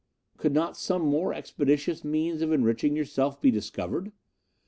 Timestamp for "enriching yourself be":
2.51-3.51